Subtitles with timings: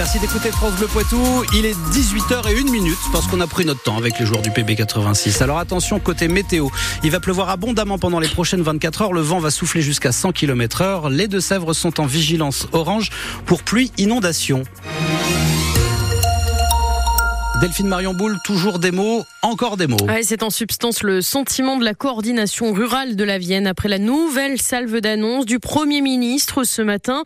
[0.00, 1.44] Merci d'écouter France Bleu Poitou.
[1.52, 5.42] Il est 18h01 minute parce qu'on a pris notre temps avec les joueurs du PB86.
[5.42, 6.68] Alors attention côté météo.
[7.04, 9.12] Il va pleuvoir abondamment pendant les prochaines 24 heures.
[9.12, 11.10] Le vent va souffler jusqu'à 100 km heure.
[11.10, 13.10] Les Deux-Sèvres sont en vigilance orange
[13.44, 14.62] pour pluie inondation.
[17.60, 19.98] Delphine Marion Boule, toujours des mots, encore des mots.
[20.22, 24.58] c'est en substance le sentiment de la coordination rurale de la Vienne après la nouvelle
[24.58, 27.22] salve d'annonce du Premier ministre ce matin.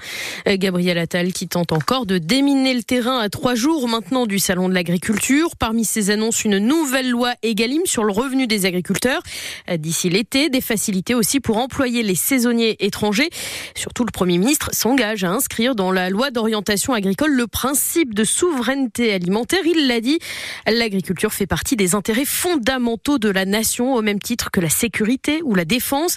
[0.49, 4.41] Euh, Gabriel Attal qui tente encore de déminer le terrain à trois jours maintenant du
[4.41, 5.55] Salon de l'agriculture.
[5.55, 9.23] Parmi ces annonces, une nouvelle loi Egalim sur le revenu des agriculteurs.
[9.71, 13.31] Euh, d'ici l'été, des facilités aussi pour employer les saisonniers étrangers.
[13.77, 18.25] Surtout, le Premier ministre s'engage à inscrire dans la loi d'orientation agricole le principe de
[18.25, 19.61] souveraineté alimentaire.
[19.65, 20.19] Il l'a dit,
[20.67, 25.41] L'agriculture fait partie des intérêts fondamentaux de la nation, au même titre que la sécurité
[25.43, 26.17] ou la défense.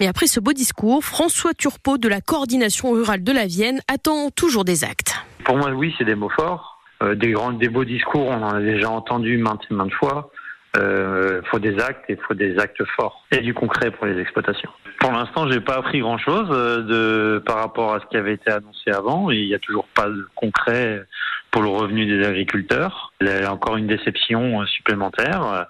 [0.00, 4.30] Mais après ce beau discours, François Turpot de la coordination rurale de la Vienne attend
[4.30, 5.14] toujours des actes.
[5.44, 6.78] Pour moi, oui, c'est des mots forts.
[7.02, 10.30] Euh, des grands, des beaux discours, on en a déjà entendu maintes et maintes fois.
[10.74, 14.06] Il euh, faut des actes et il faut des actes forts et du concret pour
[14.06, 14.70] les exploitations.
[15.00, 18.34] Pour l'instant, j'ai pas appris grand chose euh, de par rapport à ce qui avait
[18.34, 19.30] été annoncé avant.
[19.30, 21.04] Il n'y a toujours pas de concret
[21.50, 23.12] pour le revenu des agriculteurs.
[23.20, 25.66] A encore une déception euh, supplémentaire.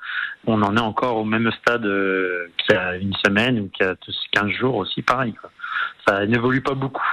[0.47, 3.89] On en est encore au même stade qu'il y a une semaine ou qu'il y
[3.89, 3.95] a
[4.33, 5.35] 15 jours aussi, pareil.
[6.07, 7.07] Ça n'évolue pas beaucoup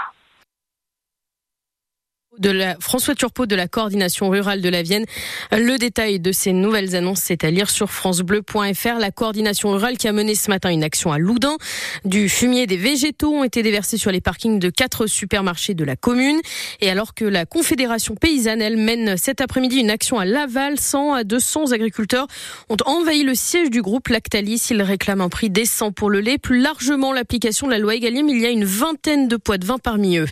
[2.39, 5.05] de François Turpot de la coordination rurale de la Vienne.
[5.51, 8.99] Le détail de ces nouvelles annonces, c'est à lire sur francebleu.fr.
[8.99, 11.57] La coordination rurale qui a mené ce matin une action à Loudun.
[12.03, 15.95] Du fumier des végétaux ont été déversés sur les parkings de quatre supermarchés de la
[15.95, 16.39] commune.
[16.81, 21.13] Et alors que la Confédération paysanne, elle mène cet après-midi une action à Laval, 100
[21.13, 22.27] à 200 agriculteurs
[22.69, 24.67] ont envahi le siège du groupe Lactalis.
[24.69, 26.37] Ils réclament un prix décent pour le lait.
[26.37, 29.65] Plus largement, l'application de la loi Egalim, il y a une vingtaine de poids de
[29.65, 30.27] vin parmi eux.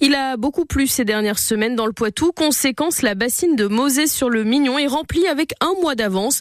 [0.00, 2.32] Il a beaucoup plu ces dernières semaine dans le Poitou.
[2.32, 6.40] Conséquence, la bassine de Mosée sur le Mignon est remplie avec un mois d'avance.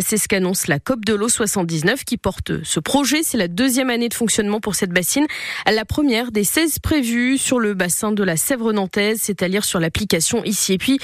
[0.00, 3.22] C'est ce qu'annonce la COP de l'eau 79 qui porte ce projet.
[3.22, 5.26] C'est la deuxième année de fonctionnement pour cette bassine.
[5.66, 10.44] La première des 16 prévues sur le bassin de la Sèvre nantaise, c'est-à-dire sur l'application
[10.44, 10.74] ici.
[10.74, 10.98] Et puis,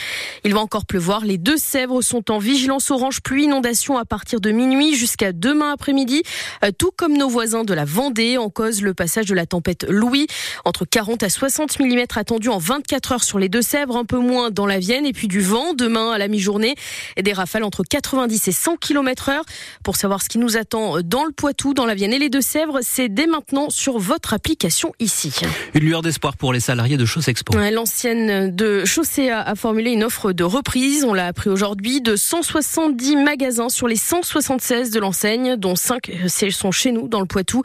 [0.45, 1.25] il va encore pleuvoir.
[1.25, 5.73] Les deux Sèvres sont en vigilance orange pluie inondation à partir de minuit jusqu'à demain
[5.73, 6.23] après-midi.
[6.65, 9.87] Euh, tout comme nos voisins de la Vendée, en cause le passage de la tempête
[9.89, 10.27] Louis.
[10.67, 14.51] Entre 40 à 60 mm attendus en 24 heures sur les Deux-Sèvres, un peu moins
[14.51, 16.75] dans la Vienne, et puis du vent demain à la mi-journée,
[17.17, 19.45] et des rafales entre 90 et 100 km heure.
[19.83, 22.81] Pour savoir ce qui nous attend dans le Poitou, dans la Vienne et les Deux-Sèvres,
[22.83, 25.33] c'est dès maintenant sur votre application ici.
[25.75, 27.57] Une lueur d'espoir pour les salariés de Chaussexpo.
[27.71, 33.17] L'ancienne de Chaussée a formulé une offre de reprise, on l'a appris aujourd'hui, de 170
[33.17, 36.11] magasins sur les 176 de l'enseigne, dont 5
[36.51, 37.63] sont chez nous dans le Poitou.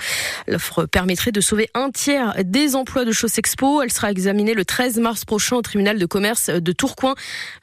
[0.48, 3.82] L'offre permettrait de sauver un tiers des emplois de Chaussexpo.
[3.82, 7.16] Elle sera examinée le 13 mars prochain tribunal de commerce de Tourcoing.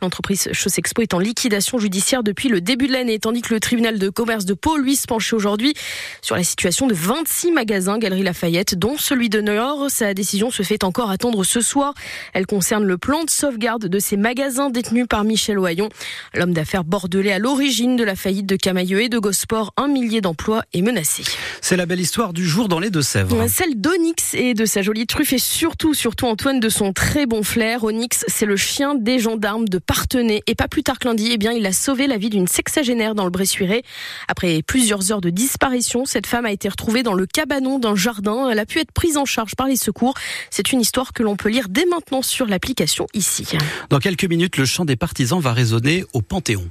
[0.02, 3.98] L'entreprise Chaussexpo est en liquidation judiciaire depuis le début de l'année, tandis que le tribunal
[3.98, 5.74] de commerce de Pau, lui, se penchait aujourd'hui
[6.22, 9.90] sur la situation de 26 magasins Galerie Lafayette, dont celui de Nord.
[9.90, 11.94] Sa décision se fait encore attendre ce soir.
[12.32, 15.88] Elle concerne le plan de sauvegarde de ces magasins détenus par Michel Oyon.
[16.34, 20.20] L'homme d'affaires bordelais à l'origine de la faillite de Camailleux et de Gosport, un millier
[20.20, 21.22] d'emplois est menacé.
[21.60, 23.46] C'est la belle histoire du jour dans les Deux-Sèvres.
[23.48, 27.42] Celle d'Onyx et de sa jolie truffe et surtout, surtout Antoine de son très bon
[27.42, 27.79] flair.
[27.84, 30.42] Onyx, c'est le chien des gendarmes de Partenay.
[30.46, 33.14] Et pas plus tard que lundi, eh bien, il a sauvé la vie d'une sexagénaire
[33.14, 33.82] dans le Bressuiré.
[34.28, 38.48] Après plusieurs heures de disparition, cette femme a été retrouvée dans le cabanon d'un jardin.
[38.50, 40.14] Elle a pu être prise en charge par les secours.
[40.50, 43.46] C'est une histoire que l'on peut lire dès maintenant sur l'application ici.
[43.88, 46.68] Dans quelques minutes, le chant des partisans va résonner au Panthéon.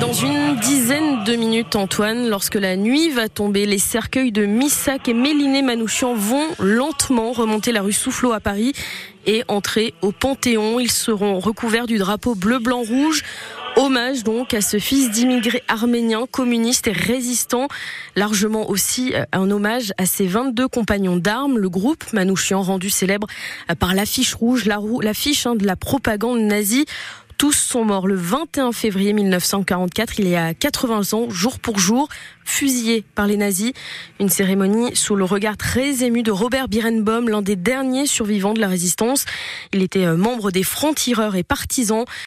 [0.00, 5.08] Dans une dizaine de minutes, Antoine, lorsque la nuit va tomber, les cercueils de Missac
[5.08, 8.72] et Méliné Manouchian vont lentement remonter la rue Soufflot à Paris
[9.26, 10.80] et entrer au Panthéon.
[10.80, 13.22] Ils seront recouverts du drapeau bleu, blanc, rouge.
[13.76, 17.68] Hommage donc à ce fils d'immigrés arméniens, communistes et résistants.
[18.16, 21.58] Largement aussi euh, un hommage à ses 22 compagnons d'armes.
[21.58, 23.26] Le groupe Manouchian rendu célèbre
[23.70, 26.84] euh, par l'affiche rouge, l'affiche hein, de la propagande nazie.
[27.40, 32.06] Tous sont morts le 21 février 1944, il y a 80 ans, jour pour jour,
[32.44, 33.72] fusillés par les nazis.
[34.18, 38.60] Une cérémonie sous le regard très ému de Robert Birenbaum, l'un des derniers survivants de
[38.60, 39.24] la résistance.
[39.72, 42.04] Il était euh, membre des francs-tireurs et partisans.